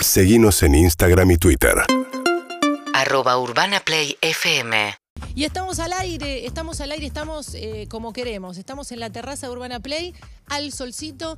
Seguimos 0.00 0.62
en 0.62 0.74
Instagram 0.76 1.32
y 1.32 1.38
Twitter. 1.38 1.74
Arroba 2.94 3.38
Urbana 3.38 3.80
Play 3.80 4.16
FM. 4.20 4.94
Y 5.34 5.44
estamos 5.44 5.80
al 5.80 5.92
aire, 5.92 6.46
estamos 6.46 6.80
al 6.80 6.92
aire, 6.92 7.06
estamos 7.06 7.54
eh, 7.54 7.86
como 7.90 8.12
queremos. 8.12 8.58
Estamos 8.58 8.92
en 8.92 9.00
la 9.00 9.10
terraza 9.10 9.48
de 9.48 9.52
Urbana 9.52 9.80
Play, 9.80 10.14
al 10.46 10.72
solcito, 10.72 11.36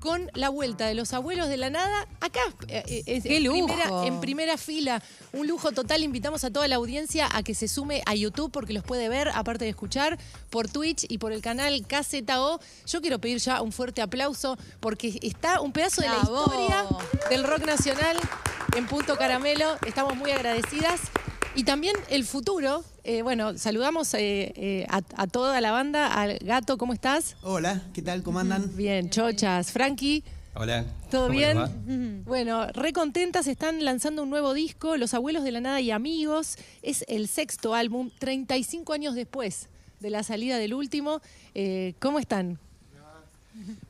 con 0.00 0.30
la 0.34 0.48
vuelta 0.48 0.86
de 0.86 0.94
los 0.94 1.12
abuelos 1.12 1.48
de 1.48 1.56
la 1.58 1.70
nada. 1.70 2.08
Acá, 2.20 2.40
eh, 2.68 2.82
eh, 2.88 3.02
es- 3.06 3.22
¡Qué 3.24 3.36
en, 3.36 3.44
lujo! 3.44 3.66
primera, 3.66 4.06
en 4.06 4.20
primera 4.20 4.56
fila. 4.56 5.02
Un 5.32 5.46
lujo 5.46 5.72
total. 5.72 6.02
Invitamos 6.02 6.42
a 6.42 6.50
toda 6.50 6.66
la 6.68 6.76
audiencia 6.76 7.28
a 7.32 7.42
que 7.42 7.54
se 7.54 7.68
sume 7.68 8.02
a 8.06 8.14
YouTube 8.14 8.50
porque 8.50 8.72
los 8.72 8.82
puede 8.82 9.08
ver, 9.08 9.28
aparte 9.34 9.64
de 9.64 9.70
escuchar, 9.70 10.18
por 10.48 10.68
Twitch 10.68 11.04
y 11.08 11.18
por 11.18 11.32
el 11.32 11.42
canal 11.42 11.86
KZO. 11.86 12.60
Yo 12.86 13.00
quiero 13.00 13.18
pedir 13.20 13.38
ya 13.38 13.62
un 13.62 13.70
fuerte 13.72 14.00
aplauso 14.02 14.56
porque 14.80 15.18
está 15.22 15.60
un 15.60 15.72
pedazo 15.72 16.00
de 16.02 16.08
la 16.08 16.18
Bravo. 16.20 16.40
historia 16.44 16.86
del 17.28 17.44
rock 17.44 17.64
nacional 17.66 18.16
en 18.76 18.86
Punto 18.86 19.16
Caramelo. 19.16 19.76
Estamos 19.86 20.16
muy 20.16 20.30
agradecidas. 20.30 21.00
Y 21.54 21.64
también 21.64 21.96
el 22.10 22.24
futuro. 22.24 22.84
Eh, 23.02 23.22
bueno, 23.22 23.58
saludamos 23.58 24.14
eh, 24.14 24.52
eh, 24.56 24.86
a, 24.88 25.02
a 25.16 25.26
toda 25.26 25.60
la 25.60 25.72
banda. 25.72 26.06
Al 26.14 26.38
gato, 26.38 26.78
¿cómo 26.78 26.92
estás? 26.92 27.36
Hola, 27.42 27.82
¿qué 27.92 28.02
tal? 28.02 28.22
¿Cómo 28.22 28.38
andan? 28.38 28.70
Bien, 28.76 29.10
chochas. 29.10 29.72
Frankie, 29.72 30.22
Hola. 30.54 30.84
¿todo 31.10 31.26
¿cómo 31.26 31.38
bien? 31.38 32.22
Bueno, 32.24 32.68
re 32.68 32.92
contentas, 32.92 33.46
están 33.48 33.84
lanzando 33.84 34.22
un 34.22 34.30
nuevo 34.30 34.54
disco, 34.54 34.96
Los 34.96 35.12
Abuelos 35.12 35.42
de 35.42 35.50
la 35.50 35.60
Nada 35.60 35.80
y 35.80 35.90
Amigos. 35.90 36.56
Es 36.82 37.04
el 37.08 37.26
sexto 37.26 37.74
álbum, 37.74 38.10
35 38.20 38.92
años 38.92 39.14
después 39.16 39.68
de 39.98 40.10
la 40.10 40.22
salida 40.22 40.56
del 40.56 40.72
último. 40.72 41.20
Eh, 41.54 41.94
¿Cómo 41.98 42.20
están? 42.20 42.58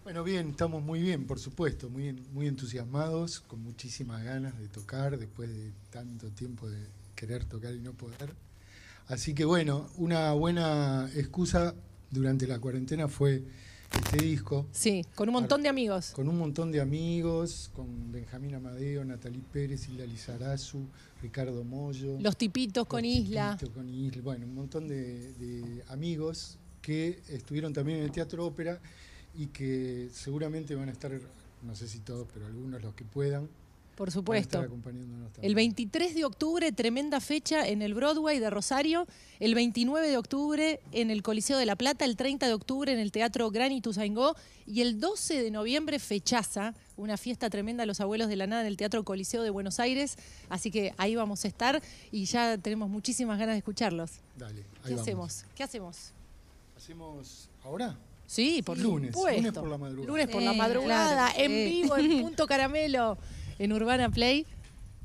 Bueno, 0.02 0.24
bien, 0.24 0.50
estamos 0.50 0.82
muy 0.82 1.00
bien, 1.00 1.26
por 1.26 1.38
supuesto, 1.38 1.90
muy, 1.90 2.08
en- 2.08 2.26
muy 2.32 2.48
entusiasmados, 2.48 3.40
con 3.40 3.62
muchísimas 3.62 4.24
ganas 4.24 4.58
de 4.58 4.66
tocar 4.68 5.16
después 5.18 5.48
de 5.54 5.70
tanto 5.90 6.28
tiempo 6.30 6.68
de 6.68 6.78
querer 7.20 7.44
tocar 7.44 7.74
y 7.74 7.80
no 7.80 7.92
poder. 7.92 8.34
Así 9.06 9.34
que 9.34 9.44
bueno, 9.44 9.86
una 9.96 10.32
buena 10.32 11.10
excusa 11.14 11.74
durante 12.10 12.46
la 12.46 12.58
cuarentena 12.58 13.08
fue 13.08 13.42
este 13.92 14.24
disco, 14.24 14.66
Sí, 14.72 15.04
con 15.16 15.28
un 15.28 15.34
montón 15.34 15.62
de 15.62 15.68
amigos. 15.68 16.12
con 16.14 16.28
un 16.28 16.38
montón 16.38 16.72
de 16.72 16.80
amigos, 16.80 17.70
con 17.74 18.10
Benjamín 18.10 18.54
Amadeo, 18.54 19.04
Natalí 19.04 19.42
Pérez, 19.52 19.86
Hilda 19.88 20.06
Lizarazu, 20.06 20.86
Ricardo 21.20 21.62
Mollo. 21.64 22.18
Los 22.20 22.36
tipitos 22.38 22.86
con 22.86 23.02
Los 23.02 23.10
Isla. 23.12 23.56
Tipitos 23.58 23.74
con 23.76 23.88
Isla, 23.92 24.22
bueno, 24.22 24.46
un 24.46 24.54
montón 24.54 24.88
de, 24.88 25.32
de 25.34 25.84
amigos 25.88 26.56
que 26.80 27.20
estuvieron 27.28 27.72
también 27.74 27.98
en 27.98 28.04
el 28.04 28.12
Teatro 28.12 28.46
Ópera 28.46 28.80
y 29.34 29.48
que 29.48 30.08
seguramente 30.12 30.74
van 30.74 30.88
a 30.88 30.92
estar, 30.92 31.12
no 31.62 31.74
sé 31.74 31.86
si 31.86 31.98
todos, 31.98 32.26
pero 32.32 32.46
algunos 32.46 32.80
los 32.82 32.94
que 32.94 33.04
puedan, 33.04 33.48
Por 33.96 34.10
supuesto. 34.10 34.56
estar 34.58 34.64
acompañándonos 34.64 35.32
también. 35.32 35.50
El 35.50 35.54
23 35.54 36.14
de 36.14 36.24
octubre, 36.24 36.72
tremenda 36.72 37.20
fecha 37.20 37.68
en 37.68 37.82
el 37.82 37.92
Broadway 37.94 38.38
de 38.38 38.48
Rosario. 38.48 39.06
El 39.40 39.54
29 39.54 40.08
de 40.08 40.16
octubre 40.16 40.80
en 40.92 41.10
el 41.10 41.22
Coliseo 41.22 41.58
de 41.58 41.66
La 41.66 41.76
Plata. 41.76 42.04
El 42.06 42.16
30 42.16 42.46
de 42.46 42.54
octubre 42.54 42.92
en 42.92 42.98
el 42.98 43.12
Teatro 43.12 43.50
Gran 43.50 43.72
Ituzaingó. 43.72 44.34
Y 44.66 44.80
el 44.80 45.00
12 45.00 45.42
de 45.42 45.50
noviembre, 45.50 45.98
fechaza, 45.98 46.74
una 46.96 47.16
fiesta 47.18 47.50
tremenda 47.50 47.82
a 47.82 47.86
los 47.86 48.00
abuelos 48.00 48.28
de 48.28 48.36
la 48.36 48.46
nada 48.46 48.62
en 48.62 48.68
el 48.68 48.76
Teatro 48.78 49.04
Coliseo 49.04 49.42
de 49.42 49.50
Buenos 49.50 49.80
Aires. 49.80 50.16
Así 50.48 50.70
que 50.70 50.94
ahí 50.96 51.14
vamos 51.16 51.44
a 51.44 51.48
estar 51.48 51.82
y 52.10 52.24
ya 52.24 52.56
tenemos 52.56 52.88
muchísimas 52.88 53.38
ganas 53.38 53.54
de 53.54 53.58
escucharlos. 53.58 54.12
Dale, 54.36 54.60
ahí 54.60 54.64
¿Qué 54.84 54.90
vamos. 54.90 55.00
hacemos? 55.02 55.44
¿Qué 55.54 55.62
hacemos? 55.62 56.12
¿Hacemos 56.76 57.48
ahora? 57.64 57.98
Sí, 58.26 58.62
por 58.62 58.78
Lunes, 58.78 59.12
supuesto. 59.12 59.40
lunes 59.40 59.52
por 59.52 59.68
la 59.68 59.76
madrugada. 59.78 60.06
Lunes 60.06 60.28
por 60.28 60.42
la 60.42 60.52
Sí, 60.52 60.58
madrugada, 60.58 61.32
claro, 61.34 61.40
en 61.52 61.52
vivo, 61.68 61.96
en 61.96 62.22
Punto 62.22 62.46
Caramelo, 62.46 63.18
en 63.60 63.74
Urbana 63.74 64.08
Play, 64.08 64.46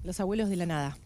Los 0.06 0.22
Abuelos 0.22 0.48
de 0.48 0.56
la 0.56 0.66
Nada. 0.66 0.98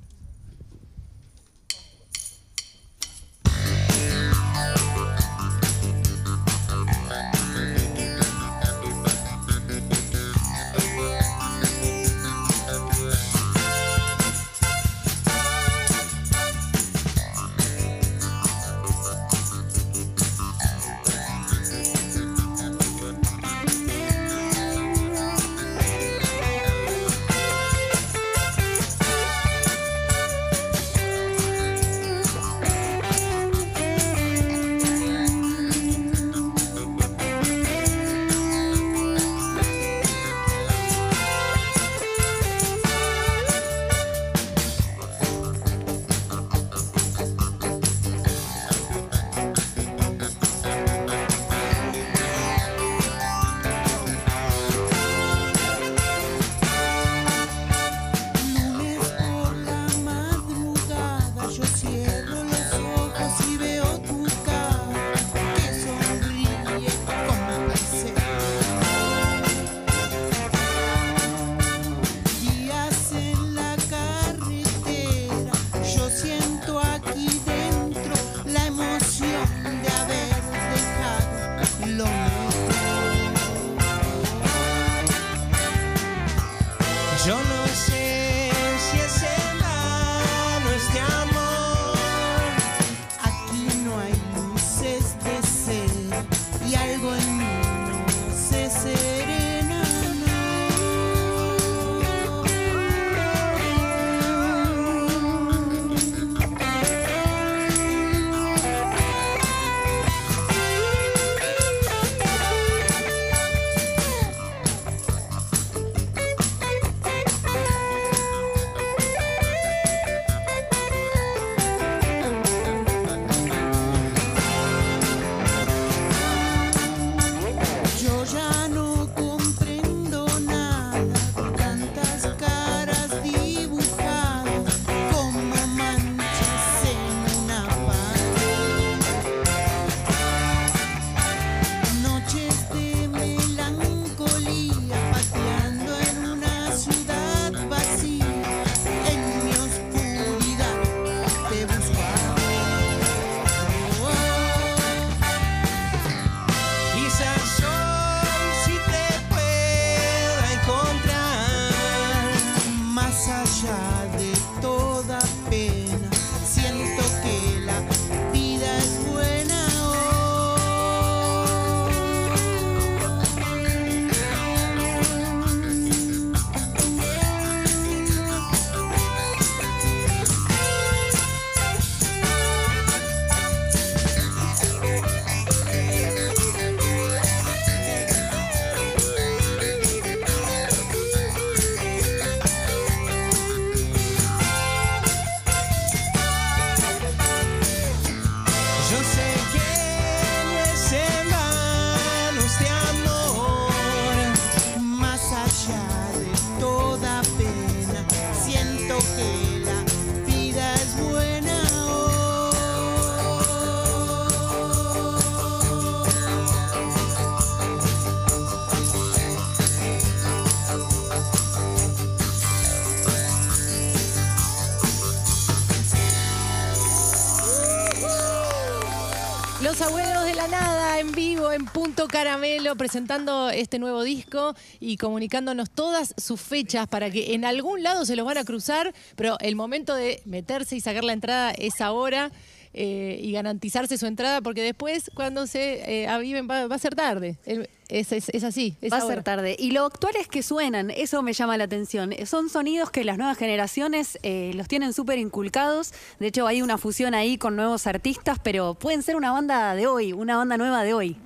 En 231.10 231.16
vivo 231.16 231.52
en 231.52 231.66
Punto 231.66 232.08
Caramelo 232.08 232.76
presentando 232.76 233.50
este 233.50 233.80
nuevo 233.80 234.04
disco 234.04 234.54
y 234.80 234.98
comunicándonos 234.98 235.70
todas 235.70 236.14
sus 236.18 236.40
fechas 236.40 236.88
para 236.88 237.10
que 237.10 237.34
en 237.34 237.46
algún 237.46 237.82
lado 237.82 238.06
se 238.06 238.16
los 238.16 238.26
van 238.26 238.38
a 238.38 238.44
cruzar, 238.44 238.94
pero 239.16 239.38
el 239.40 239.56
momento 239.56 239.96
de 239.96 240.22
meterse 240.26 240.76
y 240.76 240.82
sacar 240.82 241.04
la 241.04 241.14
entrada 241.14 241.52
es 241.52 241.82
ahora. 241.82 242.32
Eh, 242.74 243.20
y 243.22 243.32
garantizarse 243.32 243.98
su 243.98 244.06
entrada 244.06 244.42
porque 244.42 244.62
después 244.62 245.10
cuando 245.16 245.48
se 245.48 246.04
eh, 246.04 246.08
aviven 246.08 246.48
va, 246.50 246.68
va 246.68 246.76
a 246.76 246.80
ser 246.80 246.96
tarde. 246.96 247.38
Es, 247.46 248.12
es- 248.12 248.30
es 248.30 248.44
así. 248.44 248.76
es 248.82 248.94
Va 248.94 248.98
a 248.98 249.02
ser 249.02 249.24
tarde. 249.24 249.56
Y 249.58 249.72
lo 249.72 249.86
actuales 249.86 250.28
que 250.28 250.44
suenan, 250.44 250.92
eso 250.92 251.24
me 251.24 251.34
llama 251.34 251.58
la 251.58 251.64
atención. 251.64 252.14
Son 252.28 252.48
sonidos 252.50 252.92
que 252.92 253.04
las 253.04 253.18
nuevas 253.18 253.38
generaciones 253.38 254.20
eh, 254.22 254.52
los 254.54 254.68
tienen 254.68 254.94
súper 254.94 255.18
inculcados. 255.18 255.92
De 256.20 256.28
hecho, 256.28 256.46
hay 256.46 256.62
una 256.62 256.78
fusión 256.78 257.16
ahí 257.16 257.38
con 257.40 257.56
nuevos 257.56 257.88
artistas, 257.88 258.38
pero 258.44 258.76
pueden 258.76 259.02
ser 259.02 259.16
una 259.16 259.32
banda 259.32 259.74
de 259.74 259.88
hoy, 259.88 260.14
una 260.14 260.38
banda 260.38 260.58
nueva 260.58 260.84
de 260.84 260.94
hoy. 260.94 261.18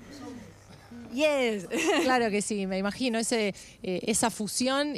Yes. 1.14 1.68
Claro 2.04 2.30
que 2.32 2.42
sí, 2.42 2.66
me 2.66 2.78
imagino 2.78 3.20
ese, 3.20 3.54
esa 3.84 4.30
fusión, 4.32 4.94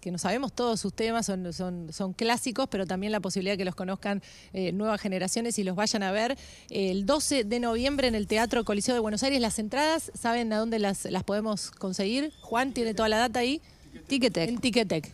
que 0.00 0.10
no 0.10 0.18
sabemos 0.18 0.52
todos 0.52 0.80
sus 0.80 0.92
temas, 0.94 1.26
son, 1.26 1.52
son, 1.52 1.92
son 1.92 2.12
clásicos, 2.14 2.66
pero 2.70 2.86
también 2.86 3.12
la 3.12 3.20
posibilidad 3.20 3.52
de 3.54 3.58
que 3.58 3.64
los 3.64 3.74
conozcan 3.74 4.22
eh, 4.52 4.72
nuevas 4.72 5.00
generaciones 5.00 5.58
y 5.58 5.64
los 5.64 5.76
vayan 5.76 6.02
a 6.02 6.10
ver. 6.12 6.38
El 6.70 7.04
12 7.06 7.44
de 7.44 7.60
noviembre 7.60 8.08
en 8.08 8.14
el 8.14 8.26
Teatro 8.26 8.64
Coliseo 8.64 8.94
de 8.94 9.00
Buenos 9.00 9.22
Aires, 9.22 9.40
las 9.40 9.58
entradas, 9.58 10.10
¿saben 10.18 10.52
a 10.52 10.58
dónde 10.58 10.78
las, 10.78 11.04
las 11.04 11.22
podemos 11.24 11.70
conseguir? 11.70 12.32
Juan 12.40 12.72
tiene 12.72 12.94
toda 12.94 13.08
la 13.08 13.18
data 13.18 13.40
ahí. 13.40 13.60
Ticketek. 14.06 14.48
En 14.48 14.58
Ticketek. 14.58 15.12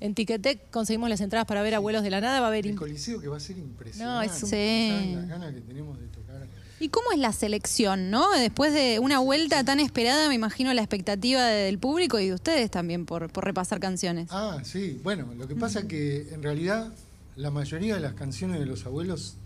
En 0.00 0.14
Ticketek 0.14 0.70
conseguimos 0.70 1.08
las 1.08 1.20
entradas 1.20 1.46
para 1.46 1.62
ver 1.62 1.74
Abuelos 1.74 2.02
de 2.02 2.10
la 2.10 2.20
Nada, 2.20 2.40
va 2.40 2.46
a 2.46 2.48
haber... 2.48 2.66
El 2.66 2.74
coliseo 2.74 3.20
que 3.20 3.28
va 3.28 3.36
a 3.36 3.40
ser 3.40 3.56
impresionante. 3.58 4.26
No, 4.28 4.34
es 4.34 4.42
un- 4.42 4.48
Sí. 4.48 5.12
Las 5.14 5.28
ganas 5.28 5.54
que 5.54 5.60
tenemos 5.60 6.00
de 6.00 6.06
tocar. 6.08 6.46
¿Y 6.82 6.88
cómo 6.88 7.12
es 7.12 7.18
la 7.18 7.32
selección, 7.32 8.10
no? 8.10 8.30
Después 8.32 8.72
de 8.74 8.98
una 8.98 9.20
vuelta 9.20 9.62
tan 9.64 9.78
esperada, 9.80 10.28
me 10.28 10.34
imagino 10.34 10.74
la 10.74 10.82
expectativa 10.82 11.44
del 11.46 11.78
público 11.78 12.18
y 12.18 12.26
de 12.28 12.34
ustedes 12.34 12.70
también 12.70 13.06
por, 13.06 13.30
por 13.30 13.44
repasar 13.44 13.78
canciones. 13.80 14.28
Ah, 14.32 14.58
sí. 14.64 15.00
Bueno, 15.04 15.32
lo 15.36 15.46
que 15.46 15.54
pasa 15.54 15.80
es 15.80 15.84
que 15.86 16.28
en 16.32 16.42
realidad 16.42 16.92
la 17.36 17.50
mayoría 17.50 17.94
de 17.94 18.00
las 18.00 18.14
canciones 18.14 18.58
de 18.58 18.66
los 18.66 18.84
abuelos 18.84 19.36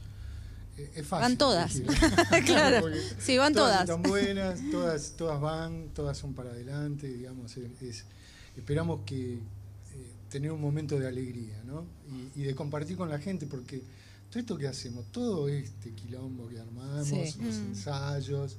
eh, 0.79 0.91
es 0.97 1.07
fácil. 1.07 1.23
Van 1.23 1.37
todas. 1.37 1.75
Claro. 2.47 2.87
Sí, 3.19 3.37
van 3.39 3.53
todas. 3.53 3.83
Están 3.83 4.03
buenas, 4.03 4.61
todas, 4.71 5.13
todas 5.17 5.41
van, 5.41 5.89
todas 5.95 6.17
son 6.17 6.33
para 6.35 6.51
adelante, 6.51 7.07
digamos. 7.07 7.57
es- 7.57 7.83
es- 7.83 8.05
esperamos 8.57 9.01
que 9.05 9.35
eh, 9.35 9.39
tener 10.31 10.51
un 10.53 10.61
momento 10.61 10.99
de 10.99 11.07
alegría, 11.07 11.61
¿no? 11.67 11.85
Y, 12.35 12.41
y 12.41 12.45
de 12.45 12.55
compartir 12.55 12.97
con 12.97 13.11
la 13.11 13.19
gente, 13.19 13.47
porque 13.47 13.83
esto 14.39 14.57
que 14.59 14.67
hacemos, 14.69 15.07
todo 15.13 15.49
este 15.49 15.93
quilombo 15.93 16.49
que 16.49 16.59
armamos, 16.61 17.07
Sí. 17.09 17.15
los 17.43 17.57
Mm. 17.57 17.67
ensayos, 17.69 18.57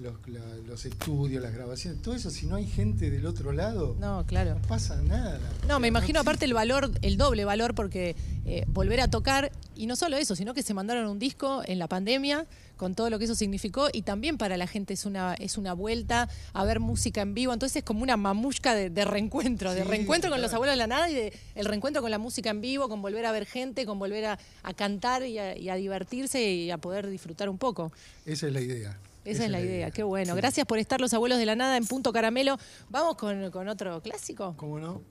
los, 0.00 0.14
la- 0.28 0.56
los 0.66 0.84
estudios, 0.84 1.42
las 1.42 1.52
grabaciones, 1.52 2.00
todo 2.02 2.14
eso, 2.14 2.30
si 2.30 2.46
no 2.46 2.56
hay 2.56 2.66
gente 2.66 3.10
del 3.10 3.26
otro 3.26 3.52
lado, 3.52 3.96
No, 3.98 4.24
claro. 4.26 4.54
no 4.54 4.62
pasa 4.62 5.00
nada. 5.02 5.40
No, 5.66 5.80
me 5.80 5.88
imagino 5.88 6.20
aparte 6.20 6.44
el 6.44 6.54
valor, 6.54 6.90
el 7.02 7.16
doble 7.16 7.44
valor, 7.44 7.74
porque 7.74 8.14
eh, 8.46 8.64
volver 8.68 9.00
a 9.00 9.08
tocar, 9.08 9.50
y 9.74 9.86
no 9.86 9.96
solo 9.96 10.16
eso, 10.16 10.36
sino 10.36 10.54
que 10.54 10.62
se 10.62 10.72
mandaron 10.74 11.06
un 11.08 11.18
disco 11.18 11.62
en 11.66 11.78
la 11.78 11.88
pandemia, 11.88 12.46
con 12.76 12.94
todo 12.94 13.10
lo 13.10 13.18
que 13.18 13.24
eso 13.24 13.34
significó, 13.34 13.88
y 13.92 14.02
también 14.02 14.38
para 14.38 14.56
la 14.56 14.68
gente 14.68 14.94
es 14.94 15.04
una, 15.04 15.34
es 15.34 15.58
una 15.58 15.72
vuelta 15.72 16.28
a 16.52 16.64
ver 16.64 16.78
música 16.78 17.20
en 17.22 17.34
vivo, 17.34 17.52
entonces 17.52 17.76
es 17.78 17.82
como 17.84 18.04
una 18.04 18.16
mamushka 18.16 18.74
de, 18.74 18.88
de 18.90 19.04
reencuentro, 19.04 19.74
de 19.74 19.82
reencuentro 19.82 20.30
con 20.30 20.40
los 20.40 20.52
abuelos 20.54 20.74
de 20.74 20.76
la 20.78 20.86
nada 20.86 21.10
y 21.10 21.14
de, 21.14 21.32
el 21.56 21.64
reencuentro 21.64 22.02
con 22.02 22.12
la 22.12 22.18
música 22.18 22.50
en 22.50 22.60
vivo, 22.60 22.88
con 22.88 23.02
volver 23.02 23.26
a 23.26 23.32
ver 23.32 23.46
gente, 23.46 23.84
con 23.84 23.98
volver 23.98 24.26
a, 24.26 24.38
a 24.62 24.74
cantar 24.74 25.24
y 25.26 25.38
a, 25.38 25.58
y 25.58 25.68
a 25.70 25.74
divertirse 25.74 26.40
y 26.48 26.70
a 26.70 26.78
poder 26.78 27.10
disfrutar 27.10 27.48
un 27.48 27.58
poco. 27.58 27.90
Esa 28.24 28.46
es 28.46 28.52
la 28.52 28.60
idea. 28.60 28.96
Esa, 29.30 29.44
es 29.44 29.50
la 29.50 29.60
idea, 29.60 29.90
qué 29.90 30.02
bueno. 30.02 30.34
Sí. 30.34 30.36
Gracias 30.40 30.66
por 30.66 30.78
estar 30.78 31.00
los 31.00 31.12
abuelos 31.14 31.38
de 31.38 31.46
la 31.46 31.56
nada 31.56 31.76
en 31.76 31.86
Punto 31.86 32.12
Caramelo. 32.12 32.56
Vamos 32.88 33.16
con, 33.16 33.50
con 33.50 33.68
otro 33.68 34.00
clásico. 34.02 34.54
¿Cómo 34.56 34.78
no? 34.78 35.02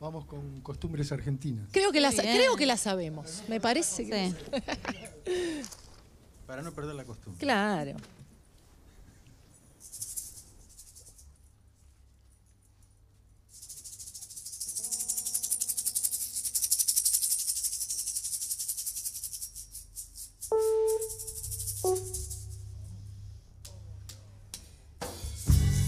Vamos 0.00 0.26
con 0.26 0.60
costumbres 0.60 1.12
argentinas. 1.12 1.68
Creo 1.72 1.90
que, 1.90 2.00
la, 2.00 2.10
creo 2.12 2.56
que 2.56 2.66
la 2.66 2.76
sabemos. 2.76 3.42
Me 3.48 3.60
parece 3.60 4.06
que. 4.06 4.30
Sí. 4.30 5.62
Para 6.46 6.62
no 6.62 6.72
perder 6.72 6.94
la 6.94 7.04
costumbre. 7.04 7.40
Claro. 7.40 7.96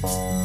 Bye. 0.03 0.36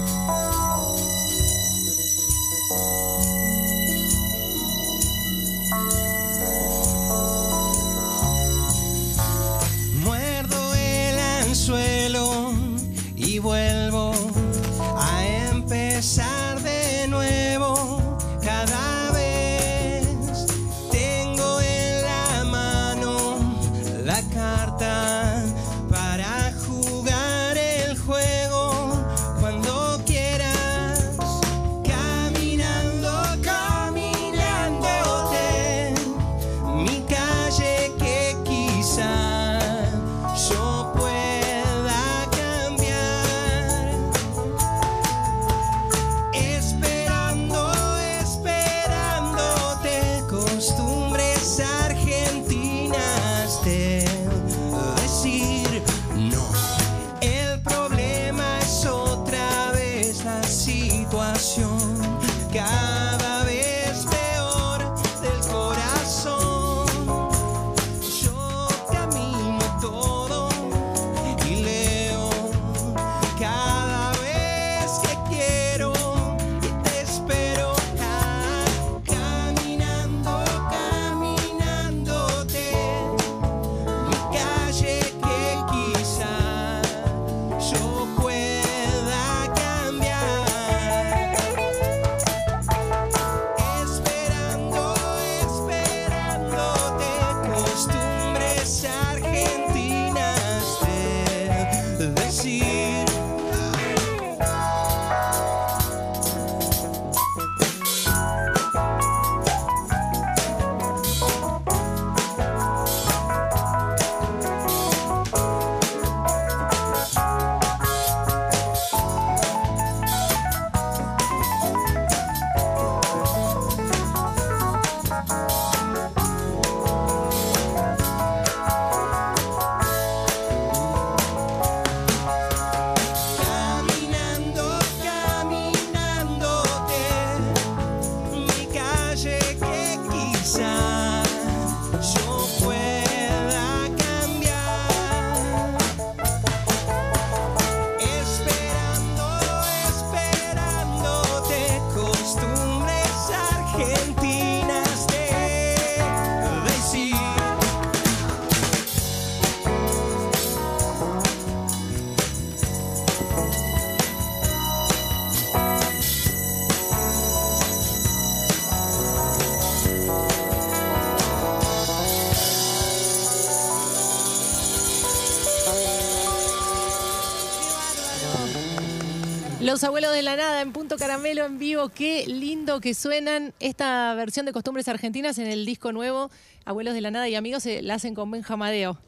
Los 179.82 179.88
abuelos 179.88 180.14
de 180.14 180.22
la 180.22 180.36
nada 180.36 180.62
en 180.62 180.74
Punto 180.74 180.96
Caramelo 180.96 181.44
en 181.44 181.58
vivo. 181.58 181.90
Qué 181.90 182.28
lindo 182.28 182.80
que 182.80 182.94
suenan 182.94 183.52
esta 183.60 184.14
versión 184.14 184.46
de 184.46 184.54
Costumbres 184.54 184.88
Argentinas 184.88 185.40
en 185.40 185.48
el 185.48 185.66
disco 185.66 185.92
nuevo. 185.92 186.30
Abuelos 186.66 186.94
de 186.94 187.02
la 187.02 187.10
nada 187.10 187.28
y 187.28 187.34
amigos 187.34 187.64
se 187.64 187.82
la 187.82 187.96
hacen 187.96 188.14
con 188.14 188.30
Benjamadeo. 188.30 189.00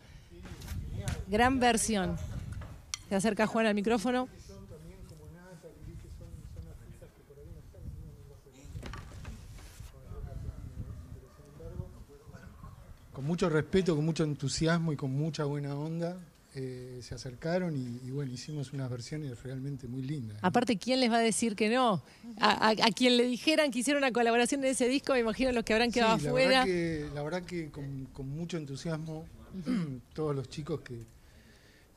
Gran 1.27 1.59
versión. 1.59 2.17
Se 3.07 3.13
acerca 3.13 3.45
Juan 3.45 3.67
al 3.67 3.75
micrófono. 3.75 4.27
Con 13.11 13.25
mucho 13.25 13.47
respeto, 13.47 13.95
con 13.95 14.05
mucho 14.05 14.23
entusiasmo 14.23 14.91
y 14.91 14.95
con 14.95 15.11
mucha 15.11 15.43
buena 15.43 15.75
onda, 15.75 16.17
eh, 16.55 16.99
se 17.01 17.15
acercaron 17.15 17.75
y, 17.75 17.99
y 18.07 18.11
bueno, 18.11 18.31
hicimos 18.31 18.73
unas 18.73 18.89
versiones 18.89 19.41
realmente 19.43 19.87
muy 19.87 20.03
lindas. 20.03 20.37
Aparte, 20.41 20.77
¿quién 20.77 20.99
les 20.99 21.09
va 21.11 21.17
a 21.17 21.21
decir 21.21 21.55
que 21.55 21.69
no? 21.69 22.03
A, 22.39 22.69
a- 22.69 22.69
a 22.71 22.91
quien 22.91 23.17
le 23.17 23.23
dijeran 23.25 23.71
que 23.71 23.79
hicieron 23.79 24.03
una 24.03 24.11
colaboración 24.11 24.63
en 24.63 24.71
ese 24.71 24.87
disco, 24.87 25.13
me 25.13 25.19
imagino 25.19 25.51
los 25.51 25.63
que 25.63 25.73
habrán 25.73 25.89
Sí, 25.89 25.95
quedado 25.95 26.17
la 26.17 26.29
afuera. 26.29 26.47
verdad 26.49 26.65
que, 26.65 27.09
la 27.13 27.23
verdad 27.23 27.43
que 27.43 27.71
con, 27.71 28.05
con 28.13 28.27
mucho 28.29 28.57
entusiasmo, 28.57 29.25
todos 30.13 30.35
los 30.35 30.49
chicos 30.49 30.81
que 30.81 31.05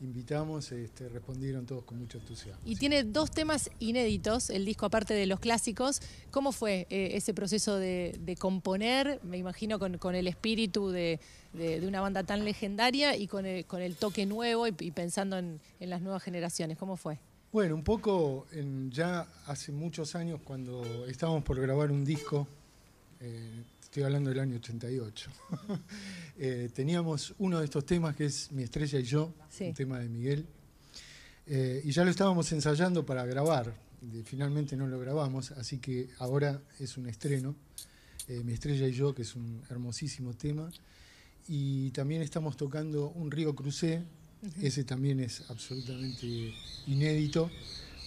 invitamos 0.00 0.70
este, 0.72 1.08
respondieron 1.08 1.64
todos 1.64 1.84
con 1.84 1.98
mucho 1.98 2.18
entusiasmo. 2.18 2.60
Y 2.66 2.76
tiene 2.76 3.02
dos 3.04 3.30
temas 3.30 3.70
inéditos, 3.78 4.50
el 4.50 4.64
disco 4.66 4.86
aparte 4.86 5.14
de 5.14 5.26
los 5.26 5.40
clásicos. 5.40 6.00
¿Cómo 6.30 6.52
fue 6.52 6.86
eh, 6.90 7.10
ese 7.14 7.32
proceso 7.32 7.76
de, 7.76 8.14
de 8.20 8.36
componer? 8.36 9.20
Me 9.24 9.38
imagino 9.38 9.78
con, 9.78 9.96
con 9.98 10.14
el 10.14 10.26
espíritu 10.28 10.90
de, 10.90 11.18
de- 11.54 11.80
de 11.80 11.88
una 11.88 12.00
banda 12.02 12.22
tan 12.24 12.44
legendaria 12.44 13.16
y 13.16 13.26
con 13.26 13.46
el, 13.46 13.64
con 13.64 13.80
el 13.80 13.96
toque 13.96 14.26
nuevo 14.26 14.66
y, 14.68 14.74
y 14.80 14.90
pensando 14.90 15.38
en, 15.38 15.60
en 15.80 15.90
las 15.90 16.02
nuevas 16.02 16.22
generaciones. 16.22 16.76
¿Cómo 16.76 16.96
fue? 16.96 17.18
Bueno, 17.52 17.74
un 17.74 17.82
poco 17.84 18.46
en- 18.52 18.90
ya 18.90 19.26
hace 19.46 19.72
muchos 19.72 20.14
años 20.14 20.40
cuando 20.44 21.06
estábamos 21.06 21.42
por 21.42 21.58
grabar 21.58 21.90
un 21.90 22.04
disco, 22.04 22.46
eh, 23.20 23.62
estoy 23.96 24.04
hablando 24.04 24.28
del 24.28 24.40
año 24.40 24.56
88, 24.56 25.30
eh, 26.38 26.68
teníamos 26.74 27.34
uno 27.38 27.60
de 27.60 27.64
estos 27.64 27.86
temas 27.86 28.14
que 28.14 28.26
es 28.26 28.52
Mi 28.52 28.62
estrella 28.62 28.98
y 28.98 29.04
yo, 29.04 29.32
Sí. 29.48 29.68
un 29.68 29.72
tema 29.72 29.98
de 29.98 30.10
Miguel, 30.10 30.44
eh, 31.46 31.80
y 31.82 31.92
ya 31.92 32.04
lo 32.04 32.10
estábamos 32.10 32.52
ensayando 32.52 33.06
para 33.06 33.24
grabar, 33.24 33.74
finalmente 34.26 34.76
no 34.76 34.86
lo 34.86 34.98
grabamos, 34.98 35.52
así 35.52 35.78
que 35.78 36.10
ahora 36.18 36.60
es 36.78 36.98
un 36.98 37.06
estreno, 37.08 37.56
eh, 38.28 38.42
Mi 38.44 38.52
estrella 38.52 38.86
y 38.86 38.92
yo, 38.92 39.14
que 39.14 39.22
es 39.22 39.34
un 39.34 39.62
hermosísimo 39.70 40.34
tema, 40.34 40.70
y 41.48 41.90
también 41.92 42.20
estamos 42.20 42.54
tocando 42.58 43.08
un 43.08 43.30
Río 43.30 43.54
Crucé, 43.54 44.02
ese 44.60 44.84
también 44.84 45.20
es 45.20 45.42
absolutamente 45.48 46.52
inédito, 46.86 47.50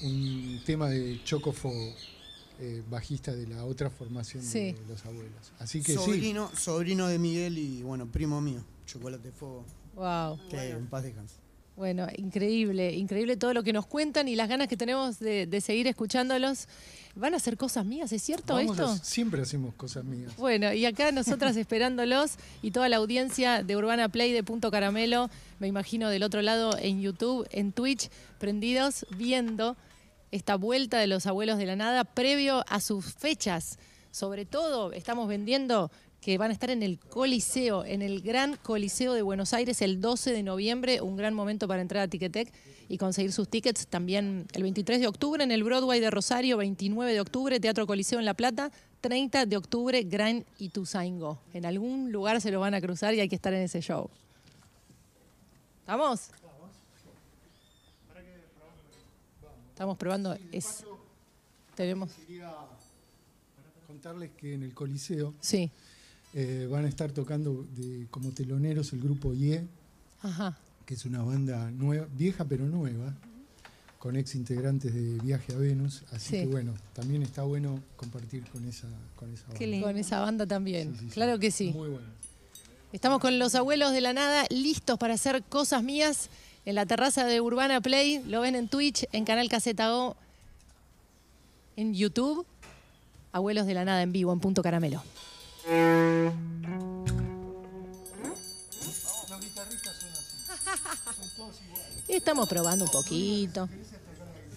un 0.03 0.61
tema 0.67 0.87
de 0.87 1.19
Chocofo, 1.23 1.73
eh, 2.59 2.83
bajista 2.89 3.33
de 3.33 3.47
la 3.47 3.63
otra 3.65 3.89
formación 3.89 4.43
Sí. 4.43 4.73
de 4.73 4.85
los 4.87 5.05
abuelos. 5.05 5.51
Así 5.59 5.81
que 5.81 5.93
sí, 5.93 5.97
sobrino, 5.97 6.51
sobrino 6.55 7.07
de 7.07 7.17
Miguel 7.19 7.57
y 7.57 7.81
bueno, 7.83 8.05
primo 8.07 8.41
mío, 8.41 8.63
Chocolate 8.85 9.31
Fuego, 9.31 9.65
Wow. 9.95 10.39
que 10.49 10.69
en 10.71 10.87
paz 10.87 11.03
descanse. 11.03 11.35
Bueno, 11.75 12.07
increíble, 12.17 12.91
increíble 12.93 13.37
todo 13.37 13.53
lo 13.53 13.63
que 13.63 13.71
nos 13.71 13.85
cuentan 13.85 14.27
y 14.27 14.35
las 14.35 14.49
ganas 14.49 14.67
que 14.67 14.75
tenemos 14.75 15.17
de, 15.19 15.47
de 15.47 15.61
seguir 15.61 15.87
escuchándolos. 15.87 16.67
¿Van 17.15 17.33
a 17.33 17.37
hacer 17.37 17.55
cosas 17.55 17.85
mías? 17.85 18.11
¿Es 18.11 18.21
cierto 18.21 18.53
vamos 18.55 18.77
esto? 18.77 18.85
a- 18.91 18.97
siempre 18.97 19.41
hacemos 19.41 19.73
cosas 19.75 20.03
mías. 20.03 20.35
Bueno, 20.35 20.73
y 20.73 20.85
acá 20.85 21.13
nosotras 21.13 21.55
esperándolos 21.55 22.31
y 22.61 22.71
toda 22.71 22.89
la 22.89 22.97
audiencia 22.97 23.63
de 23.63 23.77
Urbana 23.77 24.09
Play 24.09 24.33
de 24.33 24.43
Punto 24.43 24.69
Caramelo, 24.71 25.29
me 25.59 25.67
imagino 25.67 26.09
del 26.09 26.23
otro 26.23 26.41
lado 26.41 26.77
en 26.77 26.99
YouTube, 27.01 27.47
en 27.51 27.71
Twitch, 27.71 28.09
prendidos 28.39 29.05
viendo 29.17 29.77
esta 30.31 30.55
vuelta 30.55 30.97
de 30.99 31.07
los 31.07 31.25
abuelos 31.25 31.57
de 31.57 31.65
la 31.65 31.75
nada 31.75 32.03
previo 32.03 32.63
a 32.67 32.81
sus 32.81 33.13
fechas. 33.13 33.77
Sobre 34.11 34.45
todo, 34.45 34.91
estamos 34.93 35.27
vendiendo 35.27 35.91
que 36.21 36.37
van 36.37 36.49
a 36.49 36.53
estar 36.53 36.69
en 36.69 36.83
el 36.83 36.99
Coliseo, 36.99 37.85
en 37.85 38.01
el 38.01 38.21
Gran 38.21 38.57
Coliseo 38.57 39.13
de 39.13 39.21
Buenos 39.21 39.53
Aires 39.53 39.81
el 39.81 40.01
12 40.01 40.31
de 40.31 40.43
noviembre, 40.43 41.01
un 41.01 41.15
gran 41.15 41.33
momento 41.33 41.67
para 41.67 41.81
entrar 41.81 42.03
a 42.03 42.07
Ticketek 42.07 42.51
y 42.89 42.97
conseguir 42.97 43.31
sus 43.31 43.47
tickets 43.47 43.87
también 43.87 44.45
el 44.53 44.63
23 44.63 44.99
de 44.99 45.07
octubre 45.07 45.43
en 45.43 45.51
el 45.51 45.63
Broadway 45.63 45.99
de 45.99 46.09
Rosario, 46.09 46.57
29 46.57 47.13
de 47.13 47.21
octubre 47.21 47.59
Teatro 47.59 47.87
Coliseo 47.87 48.19
en 48.19 48.25
La 48.25 48.33
Plata, 48.33 48.71
30 49.01 49.45
de 49.45 49.57
octubre 49.57 50.03
Gran 50.03 50.45
Ituzaingó. 50.57 51.39
En 51.53 51.65
algún 51.65 52.11
lugar 52.11 52.41
se 52.41 52.51
lo 52.51 52.59
van 52.59 52.73
a 52.73 52.81
cruzar 52.81 53.13
y 53.13 53.21
hay 53.21 53.29
que 53.29 53.35
estar 53.35 53.53
en 53.53 53.61
ese 53.61 53.79
show. 53.81 54.09
¿Estamos? 55.81 56.31
Estamos 59.79 59.95
probando. 59.97 60.37
Es, 60.51 60.83
tenemos. 61.73 62.11
Quería 62.27 62.53
contarles 63.87 64.29
que 64.35 64.55
en 64.55 64.63
el 64.63 64.73
Coliseo 64.73 65.33
Sí. 65.39 65.71
eh, 66.33 66.67
van 66.69 66.83
a 66.83 66.89
estar 66.89 67.13
tocando 67.13 67.65
de- 67.77 68.05
como 68.11 68.31
teloneros 68.31 68.91
el 68.91 68.99
grupo 68.99 69.33
IE, 69.33 69.65
Ajá. 70.21 70.57
que 70.85 70.95
es 70.95 71.05
una 71.05 71.23
banda 71.23 71.71
nueva, 71.71 72.07
vieja 72.13 72.43
pero 72.43 72.65
nueva, 72.65 73.13
con 73.99 74.17
ex 74.17 74.35
integrantes 74.35 74.93
de 74.93 75.17
Viaje 75.23 75.53
a 75.53 75.57
Venus. 75.57 76.03
Así 76.11 76.31
Sí. 76.31 76.35
que 76.41 76.45
bueno, 76.47 76.73
también 76.91 77.23
está 77.23 77.43
bueno 77.43 77.79
compartir 77.95 78.43
con 78.49 78.67
esa, 78.67 78.87
con 79.15 79.33
esa 79.33 79.43
banda. 79.43 79.59
Qué 79.59 79.65
lindo. 79.67 79.87
Con 79.87 79.95
esa 79.97 80.19
banda 80.19 80.45
también. 80.45 80.91
Sí, 80.95 80.99
sí, 80.99 81.05
sí. 81.05 81.11
Claro 81.13 81.39
que 81.39 81.51
sí. 81.51 81.71
Muy 81.71 81.87
bueno. 81.87 82.07
Estamos 82.91 83.21
con 83.21 83.39
los 83.39 83.55
abuelos 83.55 83.93
de 83.93 84.01
la 84.01 84.11
nada, 84.11 84.45
listos 84.49 84.99
para 84.99 85.13
hacer 85.13 85.41
cosas 85.43 85.83
mías 85.83 86.29
en 86.65 86.75
la 86.75 86.85
terraza 86.85 87.25
de 87.25 87.41
Urbana 87.41 87.81
Play. 87.81 88.23
Lo 88.25 88.41
ven 88.41 88.55
en 88.55 88.67
Twitch, 88.67 89.05
en 89.11 89.25
Canal 89.25 89.49
Caseta 89.49 89.95
O, 89.95 90.15
en 91.75 91.93
YouTube. 91.93 92.45
Abuelos 93.31 93.65
de 93.65 93.73
la 93.73 93.85
nada 93.85 94.01
en 94.01 94.11
vivo, 94.11 94.33
en 94.33 94.39
Punto 94.39 94.61
Caramelo. 94.61 95.03
Estamos 102.07 102.49
probando 102.49 102.85
un 102.85 102.91
poquito. 102.91 103.69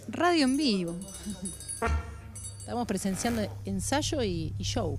Radio 0.09 0.44
en 0.44 0.56
vivo. 0.56 0.97
Estamos 2.59 2.87
presenciando 2.87 3.47
ensayo 3.64 4.23
y 4.23 4.54
show. 4.61 4.99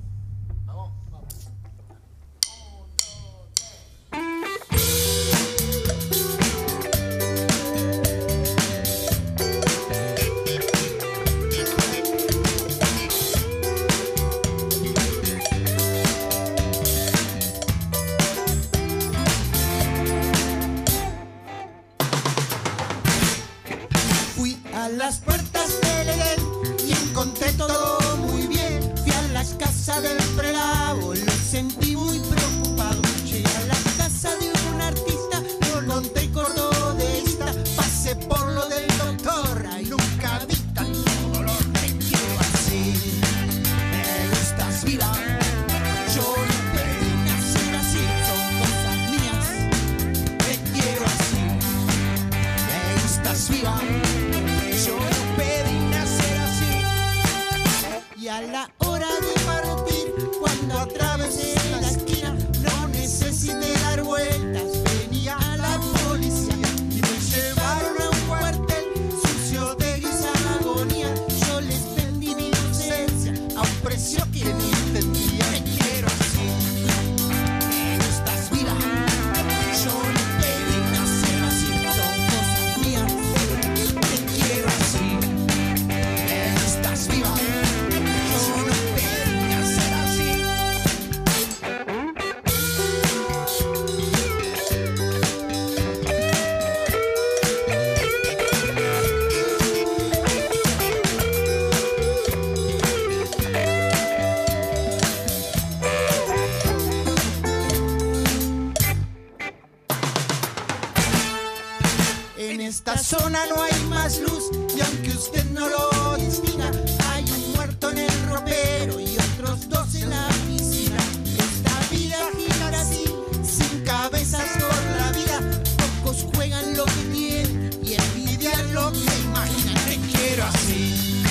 Esta 112.51 112.97
zona 112.97 113.45
no 113.47 113.61
hay 113.61 113.83
más 113.89 114.19
luz 114.19 114.49
y 114.75 114.81
aunque 114.81 115.09
usted 115.09 115.45
no 115.51 115.67
lo 115.69 116.17
distinga, 116.17 116.69
hay 117.11 117.23
un 117.23 117.53
muerto 117.53 117.91
en 117.91 117.99
el 117.99 118.29
ropero 118.29 118.99
y 118.99 119.17
otros 119.17 119.69
dos 119.69 119.95
en 119.95 120.09
la 120.09 120.27
piscina. 120.47 120.97
Esta 121.37 121.79
vida 121.89 122.17
gira 122.37 122.81
así, 122.81 123.05
sin 123.43 123.83
cabezas 123.83 124.49
por 124.59 124.97
la 124.97 125.11
vida. 125.11 125.61
Pocos 126.01 126.25
juegan 126.35 126.75
lo 126.75 126.85
que 126.85 127.03
tienen 127.13 127.69
y 127.83 127.93
envidian 127.93 128.73
lo 128.73 128.91
que 128.91 129.05
imaginan. 129.23 129.85
Te 129.85 129.97
quiero 130.11 130.43
así, 130.45 131.23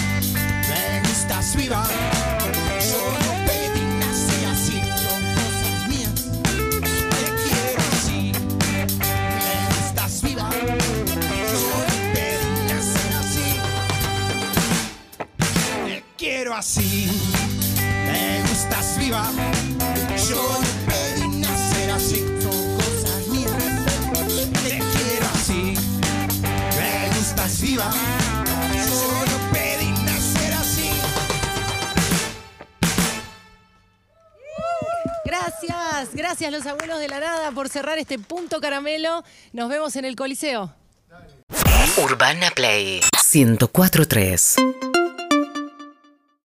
me 0.68 1.08
gustas 1.08 1.56
viva. 1.56 2.21
Quiero 16.52 16.56
así, 16.56 17.08
me 18.06 18.42
gustas 18.42 18.98
viva. 18.98 19.30
Yo 20.28 20.36
no 20.36 20.92
pedí 20.92 21.28
nacer 21.38 21.90
así, 21.90 22.18
son 22.42 22.76
cosas 22.76 23.26
mías. 23.28 23.52
Te 24.62 24.78
quiero 24.78 25.26
así, 25.34 25.74
me 26.76 27.16
gustas 27.16 27.60
viva. 27.60 27.90
Yo 28.74 29.24
no 29.30 29.52
pedí 29.52 29.90
nacer 30.04 30.52
así. 30.54 30.90
Gracias, 35.24 36.14
gracias 36.14 36.52
los 36.52 36.66
abuelos 36.66 36.98
de 37.00 37.08
la 37.08 37.20
nada 37.20 37.50
por 37.52 37.68
cerrar 37.68 37.98
este 37.98 38.18
punto 38.18 38.60
caramelo. 38.60 39.24
Nos 39.52 39.70
vemos 39.70 39.96
en 39.96 40.04
el 40.04 40.16
Coliseo. 40.16 40.74
Urbana 41.96 42.50
Play 42.50 43.00
1043. 43.32 44.56